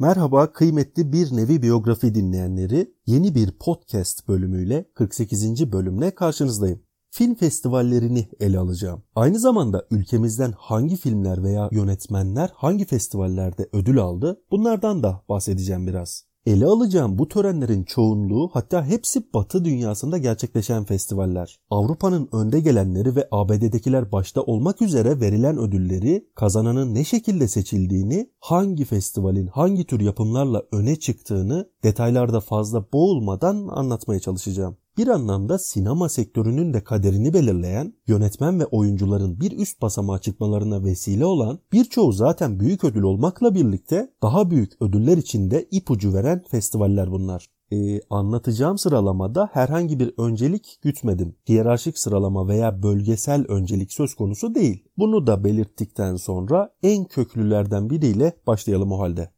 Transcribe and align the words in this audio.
Merhaba 0.00 0.52
kıymetli 0.52 1.12
bir 1.12 1.36
nevi 1.36 1.62
biyografi 1.62 2.14
dinleyenleri. 2.14 2.94
Yeni 3.06 3.34
bir 3.34 3.50
podcast 3.50 4.28
bölümüyle 4.28 4.84
48. 4.94 5.72
bölümle 5.72 6.14
karşınızdayım. 6.14 6.82
Film 7.10 7.34
festivallerini 7.34 8.28
ele 8.40 8.58
alacağım. 8.58 9.02
Aynı 9.14 9.38
zamanda 9.38 9.86
ülkemizden 9.90 10.54
hangi 10.58 10.96
filmler 10.96 11.42
veya 11.42 11.68
yönetmenler 11.72 12.50
hangi 12.54 12.84
festivallerde 12.84 13.68
ödül 13.72 13.98
aldı 13.98 14.42
bunlardan 14.50 15.02
da 15.02 15.22
bahsedeceğim 15.28 15.86
biraz. 15.86 16.27
Ele 16.48 16.66
alacağım 16.66 17.18
bu 17.18 17.28
törenlerin 17.28 17.84
çoğunluğu 17.84 18.50
hatta 18.52 18.86
hepsi 18.86 19.32
Batı 19.34 19.64
dünyasında 19.64 20.18
gerçekleşen 20.18 20.84
festivaller. 20.84 21.60
Avrupa'nın 21.70 22.28
önde 22.32 22.60
gelenleri 22.60 23.16
ve 23.16 23.28
ABD'dekiler 23.30 24.12
başta 24.12 24.42
olmak 24.42 24.82
üzere 24.82 25.20
verilen 25.20 25.58
ödülleri, 25.58 26.28
kazananın 26.34 26.94
ne 26.94 27.04
şekilde 27.04 27.48
seçildiğini, 27.48 28.30
hangi 28.40 28.84
festivalin 28.84 29.46
hangi 29.46 29.84
tür 29.84 30.00
yapımlarla 30.00 30.62
öne 30.72 30.96
çıktığını 30.96 31.70
detaylarda 31.84 32.40
fazla 32.40 32.92
boğulmadan 32.92 33.68
anlatmaya 33.68 34.20
çalışacağım 34.20 34.76
bir 34.98 35.08
anlamda 35.08 35.58
sinema 35.58 36.08
sektörünün 36.08 36.74
de 36.74 36.84
kaderini 36.84 37.34
belirleyen, 37.34 37.94
yönetmen 38.06 38.60
ve 38.60 38.66
oyuncuların 38.66 39.40
bir 39.40 39.58
üst 39.58 39.82
basamağa 39.82 40.18
çıkmalarına 40.18 40.84
vesile 40.84 41.24
olan, 41.24 41.58
birçoğu 41.72 42.12
zaten 42.12 42.60
büyük 42.60 42.84
ödül 42.84 43.02
olmakla 43.02 43.54
birlikte 43.54 44.10
daha 44.22 44.50
büyük 44.50 44.82
ödüller 44.82 45.16
için 45.16 45.50
de 45.50 45.68
ipucu 45.70 46.14
veren 46.14 46.42
festivaller 46.50 47.10
bunlar. 47.10 47.46
Ee, 47.72 48.00
anlatacağım 48.10 48.78
sıralamada 48.78 49.48
herhangi 49.52 50.00
bir 50.00 50.14
öncelik 50.18 50.78
gütmedim. 50.82 51.34
Hiyerarşik 51.48 51.98
sıralama 51.98 52.48
veya 52.48 52.82
bölgesel 52.82 53.44
öncelik 53.48 53.92
söz 53.92 54.14
konusu 54.14 54.54
değil. 54.54 54.84
Bunu 54.96 55.26
da 55.26 55.44
belirttikten 55.44 56.16
sonra 56.16 56.70
en 56.82 57.04
köklülerden 57.04 57.90
biriyle 57.90 58.32
başlayalım 58.46 58.92
o 58.92 58.98
halde. 58.98 59.30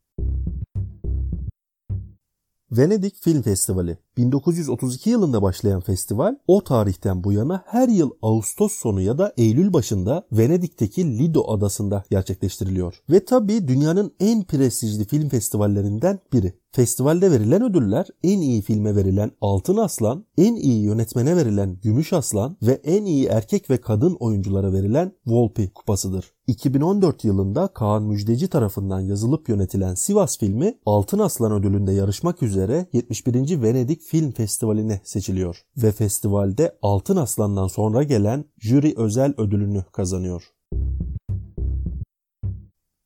Venedik 2.71 3.17
Film 3.17 3.43
Festivali 3.43 3.99
1932 4.21 5.11
yılında 5.11 5.43
başlayan 5.43 5.81
festival 5.81 6.37
o 6.47 6.65
tarihten 6.65 7.25
bu 7.25 7.33
yana 7.33 7.63
her 7.67 7.89
yıl 7.89 8.11
Ağustos 8.23 8.73
sonu 8.73 9.01
ya 9.01 9.19
da 9.19 9.33
Eylül 9.37 9.73
başında 9.73 10.27
Venedik'teki 10.33 11.19
Lido 11.19 11.53
adasında 11.53 12.05
gerçekleştiriliyor. 12.11 13.03
Ve 13.11 13.25
tabi 13.25 13.69
dünyanın 13.69 14.13
en 14.21 14.45
prestijli 14.45 15.05
film 15.05 15.29
festivallerinden 15.29 16.19
biri. 16.33 16.53
Festivalde 16.73 17.31
verilen 17.31 17.63
ödüller 17.63 18.07
en 18.23 18.41
iyi 18.41 18.63
filme 18.63 18.97
verilen 18.97 19.31
Altın 19.41 19.77
Aslan, 19.77 20.25
en 20.39 20.55
iyi 20.55 20.83
yönetmene 20.83 21.37
verilen 21.37 21.79
Gümüş 21.83 22.13
Aslan 22.13 22.57
ve 22.63 22.73
en 22.73 23.05
iyi 23.05 23.27
erkek 23.27 23.71
ve 23.71 23.81
kadın 23.81 24.17
oyunculara 24.21 24.73
verilen 24.73 25.13
Volpi 25.27 25.71
kupasıdır. 25.71 26.33
2014 26.47 27.25
yılında 27.25 27.69
Kaan 27.69 28.03
Müjdeci 28.03 28.49
tarafından 28.49 29.01
yazılıp 29.01 29.49
yönetilen 29.49 29.95
Sivas 29.95 30.39
filmi 30.39 30.79
Altın 30.87 31.19
Aslan 31.19 31.53
ödülünde 31.53 31.93
yarışmak 31.93 32.43
üzere 32.43 32.87
71. 32.93 33.63
Venedik 33.63 34.03
Film 34.11 34.31
Festivali'ne 34.33 35.01
seçiliyor 35.05 35.63
ve 35.77 35.93
festivalde 35.93 36.79
Altın 36.83 37.17
Aslan'dan 37.17 37.67
sonra 37.67 38.03
gelen 38.03 38.45
jüri 38.59 38.95
özel 38.97 39.35
ödülünü 39.39 39.85
kazanıyor. 39.93 40.43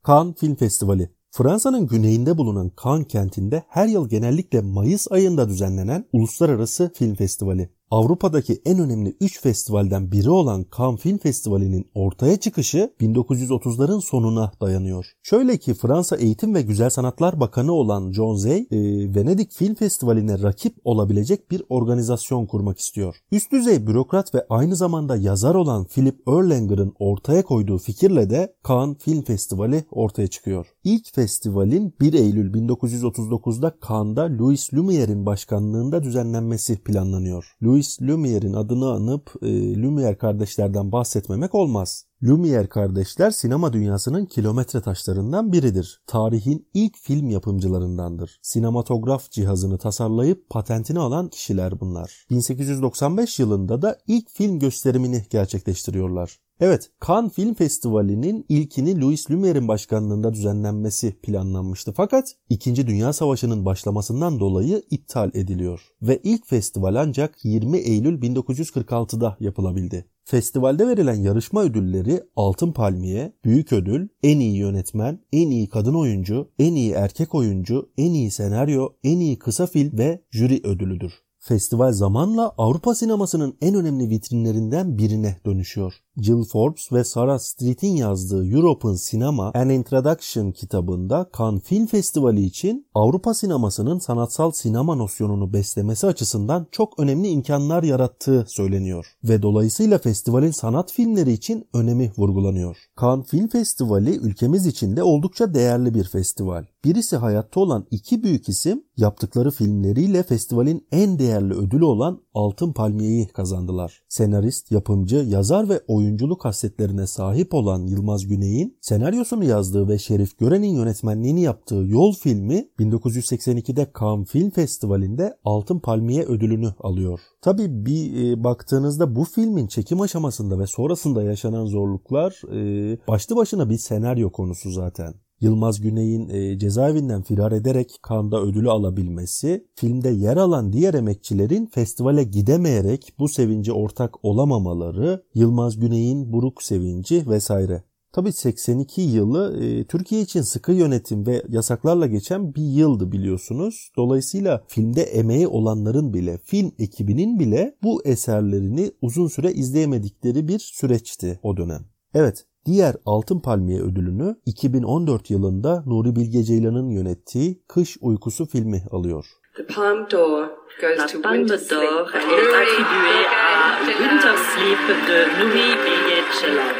Cannes 0.06 0.34
Film 0.36 0.54
Festivali 0.54 1.10
Fransa'nın 1.30 1.86
güneyinde 1.86 2.38
bulunan 2.38 2.72
Cannes 2.84 3.08
kentinde 3.08 3.62
her 3.68 3.86
yıl 3.86 4.08
genellikle 4.08 4.60
Mayıs 4.60 5.12
ayında 5.12 5.48
düzenlenen 5.48 6.04
Uluslararası 6.12 6.92
Film 6.94 7.14
Festivali. 7.14 7.73
Avrupa'daki 7.90 8.62
en 8.64 8.78
önemli 8.78 9.16
3 9.20 9.40
festivalden 9.40 10.12
biri 10.12 10.30
olan 10.30 10.66
Cannes 10.78 11.00
Film 11.00 11.18
Festivali'nin 11.18 11.90
ortaya 11.94 12.36
çıkışı 12.36 12.92
1930'ların 13.00 14.00
sonuna 14.00 14.52
dayanıyor. 14.60 15.06
Şöyle 15.22 15.56
ki 15.56 15.74
Fransa 15.74 16.16
Eğitim 16.16 16.54
ve 16.54 16.62
Güzel 16.62 16.90
Sanatlar 16.90 17.40
Bakanı 17.40 17.72
olan 17.72 18.12
John 18.12 18.34
Zay, 18.34 18.58
e, 18.58 18.66
Venedik 19.14 19.52
Film 19.52 19.74
Festivali'ne 19.74 20.42
rakip 20.42 20.74
olabilecek 20.84 21.50
bir 21.50 21.62
organizasyon 21.68 22.46
kurmak 22.46 22.78
istiyor. 22.78 23.16
Üst 23.32 23.52
düzey 23.52 23.86
bürokrat 23.86 24.34
ve 24.34 24.46
aynı 24.48 24.76
zamanda 24.76 25.16
yazar 25.16 25.54
olan 25.54 25.84
Philip 25.84 26.28
Erlanger'ın 26.28 26.94
ortaya 26.98 27.42
koyduğu 27.42 27.78
fikirle 27.78 28.30
de 28.30 28.54
Cannes 28.68 28.98
Film 28.98 29.22
Festivali 29.22 29.84
ortaya 29.90 30.28
çıkıyor. 30.28 30.66
İlk 30.84 31.14
festivalin 31.14 31.94
1 32.00 32.12
Eylül 32.12 32.54
1939'da 32.54 33.74
Cannes'da 33.88 34.22
Louis 34.38 34.74
Lumiere'in 34.74 35.26
başkanlığında 35.26 36.02
düzenlenmesi 36.02 36.82
planlanıyor. 36.82 37.56
Louis 37.62 37.73
Louis 37.74 38.02
Lumiere'in 38.02 38.52
adını 38.52 38.90
anıp 38.90 39.32
e, 39.42 39.82
Lumiere 39.82 40.18
kardeşlerden 40.18 40.92
bahsetmemek 40.92 41.54
olmaz. 41.54 42.04
Lumiere 42.22 42.66
kardeşler 42.66 43.30
sinema 43.30 43.72
dünyasının 43.72 44.26
kilometre 44.26 44.80
taşlarından 44.80 45.52
biridir. 45.52 46.02
Tarihin 46.06 46.68
ilk 46.74 46.96
film 46.98 47.30
yapımcılarındandır. 47.30 48.38
Sinematograf 48.42 49.30
cihazını 49.30 49.78
tasarlayıp 49.78 50.50
patentini 50.50 50.98
alan 50.98 51.28
kişiler 51.28 51.80
bunlar. 51.80 52.26
1895 52.30 53.38
yılında 53.38 53.82
da 53.82 53.98
ilk 54.06 54.30
film 54.30 54.58
gösterimini 54.58 55.26
gerçekleştiriyorlar. 55.30 56.38
Evet, 56.64 56.90
Cannes 57.06 57.32
Film 57.32 57.54
Festivali'nin 57.54 58.46
ilkini 58.48 59.00
Louis 59.00 59.30
Lumiere'in 59.30 59.68
başkanlığında 59.68 60.32
düzenlenmesi 60.32 61.12
planlanmıştı. 61.22 61.92
Fakat 61.96 62.36
2. 62.48 62.86
Dünya 62.86 63.12
Savaşı'nın 63.12 63.64
başlamasından 63.64 64.40
dolayı 64.40 64.82
iptal 64.90 65.30
ediliyor 65.34 65.80
ve 66.02 66.20
ilk 66.22 66.46
festival 66.46 66.94
ancak 66.94 67.44
20 67.44 67.78
Eylül 67.78 68.22
1946'da 68.22 69.36
yapılabildi. 69.40 70.04
Festivalde 70.24 70.88
verilen 70.88 71.20
yarışma 71.20 71.62
ödülleri 71.62 72.22
Altın 72.36 72.72
Palmiye, 72.72 73.32
Büyük 73.44 73.72
Ödül, 73.72 74.08
En 74.22 74.40
iyi 74.40 74.56
Yönetmen, 74.56 75.18
En 75.32 75.50
iyi 75.50 75.68
Kadın 75.68 75.94
Oyuncu, 75.94 76.50
En 76.58 76.74
iyi 76.74 76.92
Erkek 76.92 77.34
Oyuncu, 77.34 77.90
En 77.98 78.12
iyi 78.12 78.30
Senaryo, 78.30 78.88
En 79.04 79.20
iyi 79.20 79.38
Kısa 79.38 79.66
Film 79.66 79.98
ve 79.98 80.24
Jüri 80.30 80.60
Ödülüdür. 80.64 81.24
Festival 81.46 81.92
zamanla 81.92 82.54
Avrupa 82.58 82.94
sinemasının 82.94 83.56
en 83.60 83.74
önemli 83.74 84.10
vitrinlerinden 84.10 84.98
birine 84.98 85.40
dönüşüyor. 85.46 85.94
Jill 86.20 86.44
Forbes 86.44 86.92
ve 86.92 87.04
Sarah 87.04 87.38
Street'in 87.38 87.96
yazdığı 87.96 88.46
European 88.46 88.96
Cinema 89.10 89.52
An 89.54 89.70
Introduction 89.70 90.52
kitabında 90.52 91.30
Cannes 91.38 91.62
Film 91.62 91.86
Festivali 91.86 92.42
için 92.42 92.86
Avrupa 92.94 93.34
sinemasının 93.34 93.98
sanatsal 93.98 94.50
sinema 94.50 94.94
nosyonunu 94.94 95.52
beslemesi 95.52 96.06
açısından 96.06 96.66
çok 96.70 96.98
önemli 96.98 97.28
imkanlar 97.28 97.82
yarattığı 97.82 98.44
söyleniyor 98.48 99.06
ve 99.24 99.42
dolayısıyla 99.42 99.98
festivalin 99.98 100.50
sanat 100.50 100.92
filmleri 100.92 101.32
için 101.32 101.68
önemi 101.74 102.12
vurgulanıyor. 102.16 102.76
Cannes 103.00 103.26
Film 103.26 103.48
Festivali 103.48 104.16
ülkemiz 104.16 104.66
için 104.66 104.96
de 104.96 105.02
oldukça 105.02 105.54
değerli 105.54 105.94
bir 105.94 106.04
festival. 106.04 106.64
Birisi 106.84 107.16
hayatta 107.16 107.60
olan 107.60 107.86
iki 107.90 108.22
büyük 108.22 108.48
isim 108.48 108.84
yaptıkları 108.96 109.50
filmleriyle 109.50 110.22
festivalin 110.22 110.86
en 110.92 111.18
değerli 111.18 111.54
ödülü 111.54 111.84
olan 111.84 112.20
Altın 112.34 112.72
Palmiye'yi 112.72 113.28
kazandılar. 113.28 114.02
Senarist, 114.08 114.72
yapımcı, 114.72 115.16
yazar 115.16 115.68
ve 115.68 115.80
oyunculuk 116.04 116.40
kasetlerine 116.40 117.06
sahip 117.06 117.54
olan 117.54 117.86
Yılmaz 117.86 118.26
Güney'in 118.26 118.78
senaryosunu 118.80 119.44
yazdığı 119.44 119.88
ve 119.88 119.98
Şerif 119.98 120.38
Gören'in 120.38 120.74
yönetmenliğini 120.76 121.42
yaptığı 121.42 121.74
Yol 121.74 122.12
filmi 122.12 122.68
1982'de 122.78 123.86
Cannes 124.00 124.28
Film 124.28 124.50
Festivali'nde 124.50 125.36
Altın 125.44 125.78
Palmiye 125.78 126.24
ödülünü 126.24 126.74
alıyor. 126.80 127.20
Tabi 127.42 127.86
bir 127.86 128.30
e, 128.30 128.44
baktığınızda 128.44 129.16
bu 129.16 129.24
filmin 129.24 129.66
çekim 129.66 130.00
aşamasında 130.00 130.58
ve 130.58 130.66
sonrasında 130.66 131.22
yaşanan 131.22 131.66
zorluklar 131.66 132.40
e, 132.52 132.98
başlı 133.08 133.36
başına 133.36 133.70
bir 133.70 133.78
senaryo 133.78 134.32
konusu 134.32 134.70
zaten. 134.70 135.23
Yılmaz 135.44 135.80
Güney'in 135.80 136.28
e, 136.28 136.58
cezaevinden 136.58 137.22
firar 137.22 137.52
ederek 137.52 137.98
Kanda 138.02 138.42
ödülü 138.42 138.70
alabilmesi, 138.70 139.66
filmde 139.74 140.08
yer 140.08 140.36
alan 140.36 140.72
diğer 140.72 140.94
emekçilerin 140.94 141.66
festivale 141.66 142.24
gidemeyerek 142.24 143.14
bu 143.18 143.28
sevince 143.28 143.72
ortak 143.72 144.24
olamamaları, 144.24 145.22
Yılmaz 145.34 145.80
Güney'in 145.80 146.32
buruk 146.32 146.62
sevinci 146.62 147.30
vesaire. 147.30 147.84
Tabi 148.12 148.32
82 148.32 149.00
yılı 149.00 149.64
e, 149.64 149.84
Türkiye 149.84 150.20
için 150.20 150.40
sıkı 150.40 150.72
yönetim 150.72 151.26
ve 151.26 151.42
yasaklarla 151.48 152.06
geçen 152.06 152.54
bir 152.54 152.62
yıldı 152.62 153.12
biliyorsunuz. 153.12 153.92
Dolayısıyla 153.96 154.64
filmde 154.68 155.02
emeği 155.02 155.48
olanların 155.48 156.14
bile, 156.14 156.38
film 156.44 156.72
ekibinin 156.78 157.38
bile 157.38 157.74
bu 157.82 158.04
eserlerini 158.04 158.90
uzun 159.02 159.28
süre 159.28 159.52
izleyemedikleri 159.52 160.48
bir 160.48 160.58
süreçti 160.58 161.40
o 161.42 161.56
dönem. 161.56 161.84
Evet, 162.14 162.46
Diğer 162.66 162.94
Altın 163.06 163.40
Palmiye 163.40 163.80
ödülünü 163.80 164.36
2014 164.46 165.30
yılında 165.30 165.82
Nuri 165.86 166.16
Bilge 166.16 166.42
Ceylan'ın 166.42 166.90
yönettiği 166.90 167.62
Kış 167.68 167.96
Uykusu 168.00 168.46
filmi 168.46 168.82
alıyor. 168.90 169.26
The 169.56 169.66
Palme 169.66 170.10
d'Or 170.10 170.48
goes 170.80 170.98
La 170.98 171.06
to 171.06 171.12
Winter 171.22 171.58
Sleep. 171.58 171.82
est 171.82 172.54
attribuée 172.60 173.26
à 173.26 173.86
Winter 173.86 174.36
Sleep 174.36 175.08
de 175.08 175.18
Nuri 175.38 175.68
Bilge 175.84 176.22
Ceylan. 176.40 176.74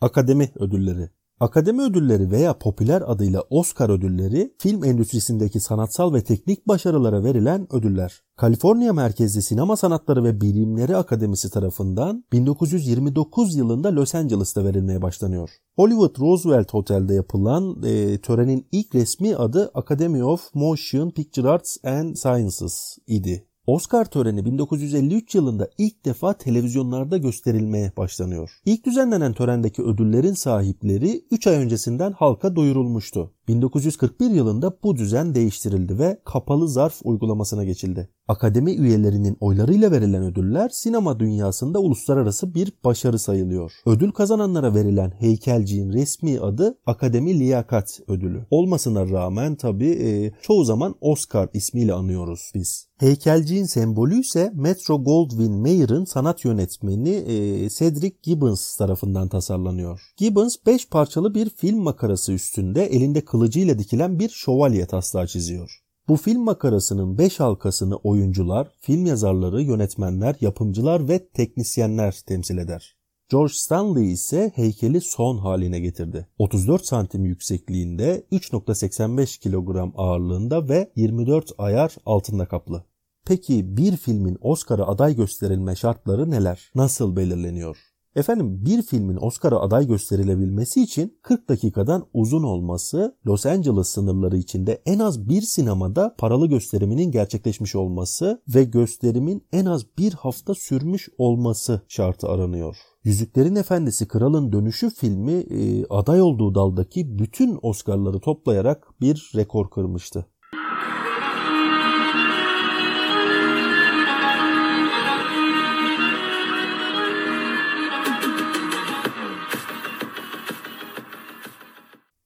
Akademi 0.00 0.50
Ödülleri 0.58 1.10
Akademi 1.40 1.82
ödülleri 1.82 2.30
veya 2.30 2.58
popüler 2.58 3.02
adıyla 3.06 3.42
Oscar 3.50 3.90
ödülleri 3.90 4.54
film 4.58 4.84
endüstrisindeki 4.84 5.60
sanatsal 5.60 6.14
ve 6.14 6.24
teknik 6.24 6.68
başarılara 6.68 7.24
verilen 7.24 7.74
ödüller. 7.74 8.22
Kaliforniya 8.36 8.92
merkezli 8.92 9.42
Sinema 9.42 9.76
Sanatları 9.76 10.24
ve 10.24 10.40
Bilimleri 10.40 10.96
Akademisi 10.96 11.50
tarafından 11.50 12.24
1929 12.32 13.56
yılında 13.56 13.94
Los 13.94 14.14
Angeles'ta 14.14 14.64
verilmeye 14.64 15.02
başlanıyor. 15.02 15.50
Hollywood 15.76 16.20
Roosevelt 16.20 16.74
Hotel'de 16.74 17.14
yapılan 17.14 17.82
e, 17.82 18.18
törenin 18.18 18.66
ilk 18.72 18.94
resmi 18.94 19.36
adı 19.36 19.70
Academy 19.74 20.22
of 20.24 20.54
Motion 20.54 21.10
Picture 21.10 21.48
Arts 21.48 21.76
and 21.84 22.14
Sciences 22.14 22.98
idi. 23.06 23.46
Oscar 23.66 24.04
töreni 24.04 24.44
1953 24.44 25.34
yılında 25.34 25.68
ilk 25.78 26.04
defa 26.04 26.32
televizyonlarda 26.32 27.18
gösterilmeye 27.18 27.92
başlanıyor. 27.96 28.50
İlk 28.64 28.86
düzenlenen 28.86 29.32
törendeki 29.32 29.82
ödüllerin 29.82 30.34
sahipleri 30.34 31.24
3 31.30 31.46
ay 31.46 31.56
öncesinden 31.56 32.12
halka 32.12 32.56
duyurulmuştu. 32.56 33.32
1941 33.48 34.30
yılında 34.30 34.76
bu 34.82 34.96
düzen 34.96 35.34
değiştirildi 35.34 35.98
ve 35.98 36.20
kapalı 36.24 36.68
zarf 36.68 37.00
uygulamasına 37.04 37.64
geçildi. 37.64 38.08
Akademi 38.28 38.72
üyelerinin 38.72 39.36
oylarıyla 39.40 39.90
verilen 39.90 40.22
ödüller 40.22 40.68
sinema 40.68 41.20
dünyasında 41.20 41.78
uluslararası 41.78 42.54
bir 42.54 42.72
başarı 42.84 43.18
sayılıyor. 43.18 43.72
Ödül 43.86 44.12
kazananlara 44.12 44.74
verilen 44.74 45.10
heykelciğin 45.10 45.92
resmi 45.92 46.40
adı 46.40 46.78
Akademi 46.86 47.38
Liyakat 47.38 48.00
Ödülü. 48.08 48.46
Olmasına 48.50 49.08
rağmen 49.08 49.56
tabi 49.56 49.86
e, 49.86 50.32
çoğu 50.42 50.64
zaman 50.64 50.94
Oscar 51.00 51.48
ismiyle 51.52 51.92
anıyoruz 51.92 52.50
biz. 52.54 52.86
Heykelciğin 52.98 53.64
sembolü 53.64 54.20
ise 54.20 54.52
Metro 54.54 55.04
Goldwyn 55.04 55.52
Mayer'ın 55.52 56.04
sanat 56.04 56.44
yönetmeni 56.44 57.10
e, 57.10 57.68
Cedric 57.68 58.16
Gibbons 58.22 58.76
tarafından 58.76 59.28
tasarlanıyor. 59.28 60.00
Gibbons 60.16 60.56
5 60.66 60.88
parçalı 60.88 61.34
bir 61.34 61.50
film 61.50 61.78
makarası 61.78 62.32
üstünde 62.32 62.86
elinde 62.86 63.24
kılıcıyla 63.34 63.78
dikilen 63.78 64.18
bir 64.18 64.28
şövalye 64.28 64.86
taslağı 64.86 65.26
çiziyor. 65.26 65.80
Bu 66.08 66.16
film 66.16 66.44
makarasının 66.44 67.18
5 67.18 67.40
halkasını 67.40 67.96
oyuncular, 67.96 68.68
film 68.80 69.06
yazarları, 69.06 69.62
yönetmenler, 69.62 70.36
yapımcılar 70.40 71.08
ve 71.08 71.28
teknisyenler 71.28 72.20
temsil 72.26 72.58
eder. 72.58 72.96
George 73.30 73.52
Stanley 73.54 74.12
ise 74.12 74.52
heykeli 74.54 75.00
son 75.00 75.38
haline 75.38 75.80
getirdi. 75.80 76.26
34 76.38 76.86
santim 76.86 77.24
yüksekliğinde, 77.24 78.26
3.85 78.32 79.40
kilogram 79.40 79.92
ağırlığında 79.96 80.68
ve 80.68 80.92
24 80.96 81.52
ayar 81.58 81.96
altında 82.06 82.48
kaplı. 82.48 82.84
Peki 83.26 83.76
bir 83.76 83.96
filmin 83.96 84.38
Oscar'a 84.40 84.86
aday 84.86 85.16
gösterilme 85.16 85.76
şartları 85.76 86.30
neler? 86.30 86.70
Nasıl 86.74 87.16
belirleniyor? 87.16 87.93
Efendim 88.16 88.64
bir 88.64 88.82
filmin 88.82 89.18
Oscar'a 89.20 89.60
aday 89.60 89.86
gösterilebilmesi 89.86 90.82
için 90.82 91.18
40 91.22 91.48
dakikadan 91.48 92.06
uzun 92.14 92.42
olması, 92.42 93.16
Los 93.26 93.46
Angeles 93.46 93.88
sınırları 93.88 94.36
içinde 94.36 94.82
en 94.86 94.98
az 94.98 95.28
bir 95.28 95.42
sinemada 95.42 96.14
paralı 96.18 96.46
gösteriminin 96.46 97.10
gerçekleşmiş 97.10 97.74
olması 97.74 98.42
ve 98.48 98.64
gösterimin 98.64 99.46
en 99.52 99.66
az 99.66 99.86
bir 99.98 100.12
hafta 100.12 100.54
sürmüş 100.54 101.08
olması 101.18 101.82
şartı 101.88 102.28
aranıyor. 102.28 102.76
Yüzüklerin 103.04 103.56
Efendisi 103.56 104.08
Kralın 104.08 104.52
Dönüşü 104.52 104.90
filmi 104.90 105.32
e, 105.32 105.86
aday 105.90 106.22
olduğu 106.22 106.54
daldaki 106.54 107.18
bütün 107.18 107.58
Oscar'ları 107.62 108.20
toplayarak 108.20 108.88
bir 109.00 109.32
rekor 109.36 109.70
kırmıştı. 109.70 110.26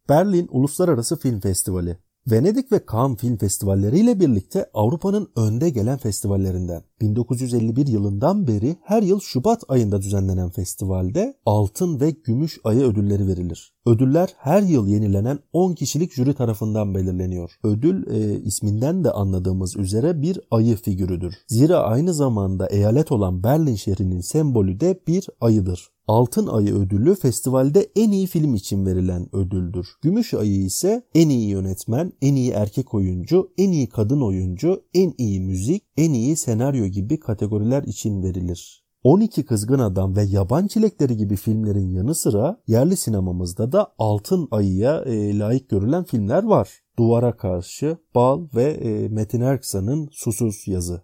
Berlin 0.09 0.49
Uluslararası 0.51 1.17
Film 1.19 1.41
Festivali 1.41 1.99
Venedik 2.31 2.73
ve 2.73 2.81
Cannes 2.93 3.19
Film 3.19 3.37
Festivalleri 3.37 3.99
ile 3.99 4.21
birlikte 4.21 4.71
Avrupa'nın 4.75 5.33
önde 5.37 5.71
gelen 5.71 5.99
festivallerinden. 5.99 6.83
1951 7.01 7.87
yılından 7.87 8.47
beri 8.47 8.77
her 8.83 9.03
yıl 9.03 9.21
Şubat 9.21 9.63
ayında 9.69 10.03
düzenlenen 10.03 10.51
festivalde 10.51 11.35
altın 11.47 12.01
ve 12.01 12.11
gümüş 12.11 12.59
ayı 12.65 12.81
ödülleri 12.81 13.27
verilir. 13.27 13.73
Ödüller 13.87 14.29
her 14.39 14.63
yıl 14.63 14.87
yenilenen 14.87 15.39
10 15.53 15.75
kişilik 15.75 16.13
jüri 16.13 16.35
tarafından 16.35 16.95
belirleniyor. 16.95 17.51
Ödül 17.65 18.07
e, 18.07 18.43
isminden 18.43 19.05
de 19.05 19.11
anladığımız 19.11 19.77
üzere 19.77 20.23
bir 20.23 20.41
ayı 20.51 20.77
figürüdür. 20.77 21.35
Zira 21.47 21.79
aynı 21.79 22.15
zamanda 22.15 22.67
eyalet 22.67 23.13
olan 23.13 23.43
Berlin 23.43 23.75
şehrinin 23.75 24.21
sembolü 24.21 24.81
de 24.81 25.01
bir 25.07 25.27
ayıdır. 25.41 25.89
Altın 26.09 26.47
Ayı 26.47 26.75
ödülü 26.75 27.15
festivalde 27.15 27.89
en 27.97 28.11
iyi 28.11 28.27
film 28.27 28.55
için 28.55 28.87
verilen 28.87 29.37
ödüldür. 29.37 29.89
Gümüş 30.03 30.35
Ayı 30.35 30.65
ise 30.65 31.03
en 31.15 31.29
iyi 31.29 31.49
yönetmen, 31.49 32.13
en 32.23 32.35
iyi 32.35 32.51
erkek 32.51 32.95
oyuncu, 32.95 33.51
en 33.59 33.73
iyi 33.73 33.87
kadın 33.87 34.21
oyuncu, 34.21 34.83
en 34.95 35.15
iyi 35.19 35.41
müzik, 35.41 35.83
en 35.97 36.13
iyi 36.13 36.37
senaryo 36.37 36.87
gibi 36.91 37.21
kategoriler 37.21 37.83
için 37.83 38.23
verilir. 38.23 38.85
12 39.03 39.45
Kızgın 39.45 39.79
Adam 39.79 40.17
ve 40.17 40.23
Yaban 40.23 40.67
Çilekleri 40.67 41.17
gibi 41.17 41.37
filmlerin 41.37 41.91
yanı 41.91 42.15
sıra 42.15 42.61
yerli 42.67 42.97
sinemamızda 42.97 43.73
da 43.73 43.93
Altın 43.99 44.49
Ayı'ya 44.51 45.03
e, 45.03 45.39
layık 45.39 45.69
görülen 45.69 46.05
filmler 46.05 46.45
var. 46.45 46.71
Duvara 46.99 47.37
Karşı, 47.37 47.97
Bal 48.15 48.47
ve 48.55 48.65
e, 48.65 49.09
Metin 49.09 49.41
Erksan'ın 49.41 50.09
Susuz 50.13 50.69
Yazı. 50.69 51.03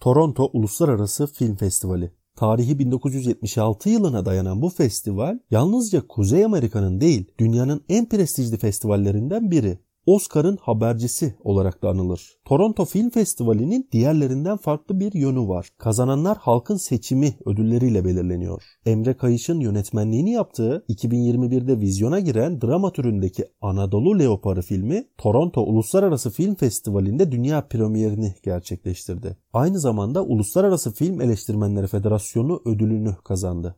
Toronto 0.00 0.50
Uluslararası 0.52 1.26
Film 1.26 1.56
Festivali 1.56 2.12
Tarihi 2.36 2.78
1976 2.78 3.90
yılına 3.90 4.24
dayanan 4.24 4.62
bu 4.62 4.68
festival 4.68 5.38
yalnızca 5.50 6.06
Kuzey 6.08 6.44
Amerika'nın 6.44 7.00
değil 7.00 7.24
dünyanın 7.38 7.84
en 7.88 8.08
prestijli 8.08 8.56
festivallerinden 8.56 9.50
biri. 9.50 9.78
Oscar'ın 10.06 10.56
habercisi 10.56 11.34
olarak 11.44 11.82
da 11.82 11.88
anılır. 11.88 12.36
Toronto 12.44 12.84
Film 12.84 13.10
Festivali'nin 13.10 13.88
diğerlerinden 13.92 14.56
farklı 14.56 15.00
bir 15.00 15.12
yönü 15.12 15.48
var. 15.48 15.68
Kazananlar 15.78 16.38
halkın 16.38 16.76
seçimi 16.76 17.34
ödülleriyle 17.46 18.04
belirleniyor. 18.04 18.62
Emre 18.86 19.14
Kayış'ın 19.14 19.60
yönetmenliğini 19.60 20.32
yaptığı 20.32 20.84
2021'de 20.88 21.80
vizyona 21.80 22.20
giren 22.20 22.60
drama 22.60 22.92
türündeki 22.92 23.44
Anadolu 23.60 24.18
Leoparı 24.18 24.62
filmi 24.62 25.04
Toronto 25.18 25.62
Uluslararası 25.62 26.30
Film 26.30 26.54
Festivali'nde 26.54 27.32
dünya 27.32 27.68
premierini 27.68 28.34
gerçekleştirdi. 28.42 29.36
Aynı 29.52 29.78
zamanda 29.80 30.24
Uluslararası 30.24 30.92
Film 30.92 31.20
Eleştirmenleri 31.20 31.86
Federasyonu 31.86 32.62
ödülünü 32.64 33.14
kazandı. 33.24 33.76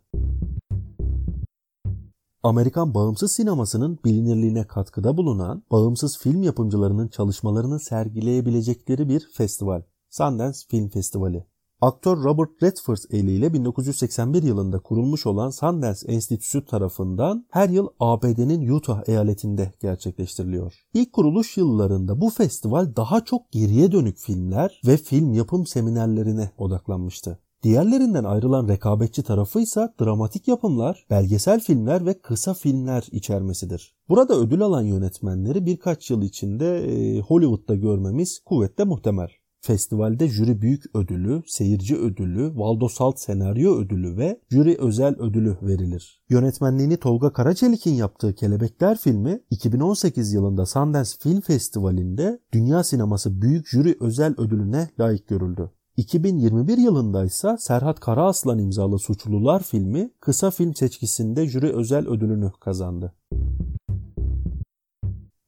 Amerikan 2.46 2.94
bağımsız 2.94 3.32
sinemasının 3.32 3.98
bilinirliğine 4.04 4.66
katkıda 4.66 5.16
bulunan 5.16 5.62
bağımsız 5.70 6.18
film 6.18 6.42
yapımcılarının 6.42 7.08
çalışmalarını 7.08 7.80
sergileyebilecekleri 7.80 9.08
bir 9.08 9.28
festival. 9.32 9.82
Sundance 10.10 10.58
Film 10.70 10.88
Festivali. 10.88 11.46
Aktör 11.80 12.24
Robert 12.24 12.62
Redford 12.62 12.96
eliyle 13.10 13.52
1981 13.52 14.42
yılında 14.42 14.78
kurulmuş 14.78 15.26
olan 15.26 15.50
Sundance 15.50 16.00
Enstitüsü 16.06 16.64
tarafından 16.64 17.46
her 17.50 17.68
yıl 17.68 17.88
ABD'nin 18.00 18.68
Utah 18.68 19.02
eyaletinde 19.06 19.72
gerçekleştiriliyor. 19.80 20.74
İlk 20.94 21.12
kuruluş 21.12 21.56
yıllarında 21.56 22.20
bu 22.20 22.30
festival 22.30 22.96
daha 22.96 23.24
çok 23.24 23.52
geriye 23.52 23.92
dönük 23.92 24.18
filmler 24.18 24.80
ve 24.86 24.96
film 24.96 25.32
yapım 25.32 25.66
seminerlerine 25.66 26.50
odaklanmıştı. 26.58 27.38
Diğerlerinden 27.62 28.24
ayrılan 28.24 28.68
rekabetçi 28.68 29.22
tarafı 29.22 29.60
ise 29.60 29.88
dramatik 30.00 30.48
yapımlar, 30.48 31.06
belgesel 31.10 31.60
filmler 31.60 32.06
ve 32.06 32.20
kısa 32.20 32.54
filmler 32.54 33.04
içermesidir. 33.12 33.94
Burada 34.08 34.34
ödül 34.34 34.62
alan 34.62 34.82
yönetmenleri 34.82 35.66
birkaç 35.66 36.10
yıl 36.10 36.22
içinde 36.22 36.78
e, 36.78 37.20
Hollywood'da 37.20 37.74
görmemiz 37.74 38.38
kuvvetle 38.44 38.84
muhtemel. 38.84 39.28
Festivalde 39.60 40.28
jüri 40.28 40.62
büyük 40.62 40.96
ödülü, 40.96 41.42
seyirci 41.46 41.96
ödülü, 41.96 42.52
Valdo 42.54 42.88
Salt 42.88 43.18
senaryo 43.20 43.74
ödülü 43.74 44.16
ve 44.16 44.40
jüri 44.50 44.76
özel 44.78 45.14
ödülü 45.18 45.56
verilir. 45.62 46.22
Yönetmenliğini 46.28 46.96
Tolga 46.96 47.32
Karaçelik'in 47.32 47.94
yaptığı 47.94 48.34
Kelebekler 48.34 48.98
filmi 48.98 49.40
2018 49.50 50.32
yılında 50.32 50.66
Sundance 50.66 51.10
Film 51.20 51.40
Festivali'nde 51.40 52.40
Dünya 52.52 52.84
Sineması 52.84 53.42
Büyük 53.42 53.68
Jüri 53.68 53.96
Özel 54.00 54.34
Ödülüne 54.38 54.90
layık 55.00 55.28
görüldü. 55.28 55.70
2021 55.96 56.78
yılında 56.78 57.24
ise 57.24 57.56
Serhat 57.58 58.00
Karaaslan 58.00 58.58
imzalı 58.58 58.98
Suçlular 58.98 59.62
filmi 59.62 60.10
kısa 60.20 60.50
film 60.50 60.74
seçkisinde 60.74 61.46
jüri 61.46 61.72
özel 61.76 62.08
ödülünü 62.08 62.50
kazandı. 62.60 63.12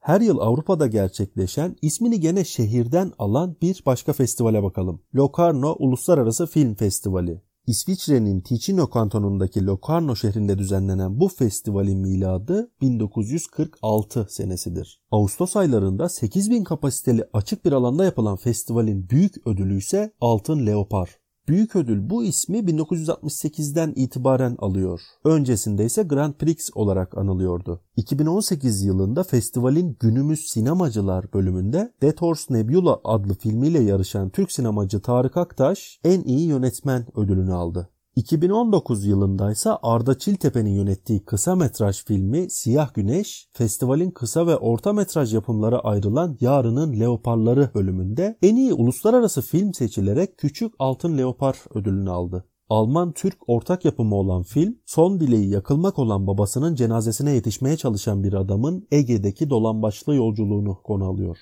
Her 0.01 0.21
yıl 0.21 0.39
Avrupa'da 0.39 0.87
gerçekleşen 0.87 1.77
ismini 1.83 2.21
gene 2.21 2.45
şehirden 2.45 3.13
alan 3.19 3.57
bir 3.63 3.83
başka 3.87 4.13
festivale 4.13 4.63
bakalım. 4.63 5.01
Locarno 5.15 5.77
Uluslararası 5.79 6.47
Film 6.47 6.75
Festivali. 6.75 7.43
İsviçre'nin 7.69 8.41
Ticino 8.41 8.91
kantonundaki 8.91 9.67
Locarno 9.67 10.17
şehrinde 10.17 10.59
düzenlenen 10.59 11.21
bu 11.21 11.29
festivalin 11.29 11.99
miladı 11.99 12.71
1946 12.81 14.27
senesidir. 14.31 15.01
Ağustos 15.11 15.57
aylarında 15.57 16.09
8000 16.09 16.65
kapasiteli 16.65 17.25
açık 17.33 17.65
bir 17.65 17.73
alanda 17.73 18.05
yapılan 18.05 18.37
festivalin 18.37 19.11
büyük 19.11 19.47
ödülü 19.47 19.79
ise 19.79 20.13
Altın 20.21 20.67
Leopar. 20.67 21.19
Büyük 21.49 21.77
ödül 21.77 22.11
bu 22.11 22.25
ismi 22.25 22.59
1968'den 22.59 23.93
itibaren 23.97 24.57
alıyor. 24.59 25.01
Öncesinde 25.25 25.85
ise 25.85 26.03
Grand 26.03 26.35
Prix 26.35 26.71
olarak 26.75 27.19
anılıyordu. 27.19 27.81
2018 27.97 28.85
yılında 28.85 29.23
festivalin 29.23 29.97
Günümüz 30.01 30.41
Sinemacılar 30.49 31.33
bölümünde 31.33 31.93
Death 32.03 32.23
Horse 32.23 32.55
Nebula 32.55 33.01
adlı 33.05 33.35
filmiyle 33.35 33.79
yarışan 33.79 34.31
Türk 34.31 34.53
sinemacı 34.53 35.01
Tarık 35.01 35.37
Aktaş 35.37 36.01
en 36.05 36.23
iyi 36.23 36.49
yönetmen 36.49 37.07
ödülünü 37.19 37.53
aldı. 37.53 37.89
2019 38.19 39.05
yılında 39.05 39.53
ise 39.53 39.71
Arda 39.83 40.19
Çiltepe'nin 40.19 40.71
yönettiği 40.71 41.25
kısa 41.25 41.57
metraj 41.57 42.05
filmi 42.05 42.51
Siyah 42.51 42.95
Güneş, 42.95 43.49
festivalin 43.53 44.11
kısa 44.11 44.47
ve 44.47 44.57
orta 44.57 44.93
metraj 44.93 45.35
yapımlara 45.35 45.79
ayrılan 45.79 46.37
Yarının 46.41 47.01
Leoparları 47.01 47.71
bölümünde 47.75 48.39
en 48.43 48.57
iyi 48.57 48.73
uluslararası 48.73 49.43
film 49.43 49.75
seçilerek 49.75 50.39
Küçük 50.39 50.75
Altın 50.79 51.19
Leopar 51.19 51.57
ödülünü 51.75 52.11
aldı. 52.11 52.45
Alman-Türk 52.69 53.37
ortak 53.47 53.85
yapımı 53.85 54.15
olan 54.15 54.43
film, 54.43 54.79
son 54.87 55.21
dileği 55.21 55.51
yakılmak 55.51 55.99
olan 55.99 56.27
babasının 56.27 56.75
cenazesine 56.75 57.31
yetişmeye 57.31 57.77
çalışan 57.77 58.25
bir 58.25 58.33
adamın 58.33 58.87
Ege'deki 58.91 59.51
dolambaçlı 59.51 60.15
yolculuğunu 60.15 60.83
konu 60.83 61.05
alıyor. 61.05 61.39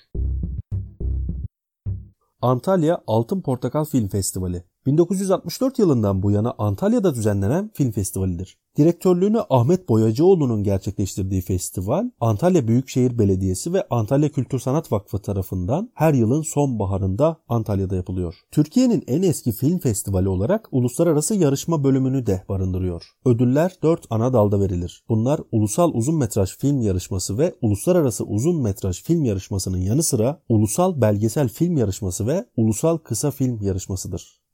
Antalya 2.41 3.01
Altın 3.07 3.41
Portakal 3.41 3.85
Film 3.85 4.07
Festivali 4.07 4.63
1964 4.87 5.79
yılından 5.79 6.23
bu 6.23 6.31
yana 6.31 6.53
Antalya'da 6.57 7.15
düzenlenen 7.15 7.71
film 7.73 7.91
festivalidir. 7.91 8.57
Direktörlüğünü 8.77 9.41
Ahmet 9.49 9.89
Boyacıoğlu'nun 9.89 10.63
gerçekleştirdiği 10.63 11.41
festival, 11.41 12.09
Antalya 12.19 12.67
Büyükşehir 12.67 13.19
Belediyesi 13.19 13.73
ve 13.73 13.87
Antalya 13.89 14.29
Kültür 14.29 14.59
Sanat 14.59 14.91
Vakfı 14.91 15.19
tarafından 15.19 15.91
her 15.93 16.13
yılın 16.13 16.41
sonbaharında 16.41 17.37
Antalya'da 17.47 17.95
yapılıyor. 17.95 18.35
Türkiye'nin 18.51 19.03
en 19.07 19.21
eski 19.21 19.51
film 19.51 19.79
festivali 19.79 20.29
olarak 20.29 20.67
uluslararası 20.71 21.35
yarışma 21.35 21.83
bölümünü 21.83 22.25
de 22.25 22.43
barındırıyor. 22.49 23.03
Ödüller 23.25 23.77
4 23.83 24.05
ana 24.09 24.33
dalda 24.33 24.59
verilir. 24.59 25.03
Bunlar 25.09 25.41
Ulusal 25.51 25.91
Uzun 25.93 26.15
Metraj 26.15 26.57
Film 26.57 26.81
Yarışması 26.81 27.37
ve 27.37 27.55
Uluslararası 27.61 28.25
Uzun 28.25 28.61
Metraj 28.61 29.03
Film 29.03 29.25
Yarışması'nın 29.25 29.81
yanı 29.81 30.03
sıra 30.03 30.41
Ulusal 30.49 31.01
Belgesel 31.01 31.49
Film 31.49 31.77
Yarışması 31.77 32.27
ve 32.27 32.45
Ulusal 32.57 32.97
Kısa 32.97 33.31
Film 33.31 33.61
Yarışmasıdır. 33.61 34.46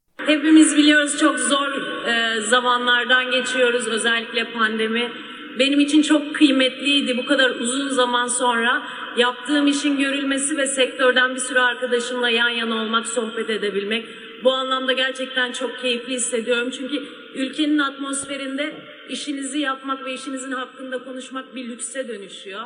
Hepimiz 0.53 0.77
biliyoruz 0.77 1.19
çok 1.19 1.39
zor 1.39 1.72
e, 2.07 2.41
zamanlardan 2.41 3.31
geçiyoruz 3.31 3.88
özellikle 3.88 4.51
pandemi. 4.51 5.12
Benim 5.60 5.79
için 5.79 6.01
çok 6.01 6.36
kıymetliydi 6.36 7.17
bu 7.17 7.25
kadar 7.25 7.50
uzun 7.50 7.89
zaman 7.89 8.27
sonra 8.27 8.88
yaptığım 9.17 9.67
işin 9.67 9.98
görülmesi 9.98 10.57
ve 10.57 10.67
sektörden 10.67 11.36
bir 11.36 11.39
sürü 11.39 11.60
arkadaşımla 11.60 12.29
yan 12.29 12.50
yana 12.50 12.75
olmak, 12.83 13.07
sohbet 13.07 13.50
edebilmek. 13.50 14.05
Bu 14.43 14.51
anlamda 14.51 14.93
gerçekten 14.93 15.51
çok 15.51 15.79
keyifli 15.79 16.13
hissediyorum. 16.13 16.69
Çünkü 16.69 17.03
ülkenin 17.36 17.77
atmosferinde 17.77 18.74
işinizi 19.10 19.60
yapmak 19.60 20.05
ve 20.05 20.13
işinizin 20.13 20.51
hakkında 20.51 21.03
konuşmak 21.03 21.55
bir 21.55 21.67
lükse 21.67 22.07
dönüşüyor. 22.07 22.63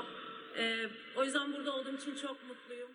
E, 0.57 0.75
o 1.15 1.23
yüzden 1.23 1.53
burada 1.53 1.71
olduğum 1.71 1.95
için 2.01 2.15
çok 2.21 2.37
mutluyum. 2.47 2.86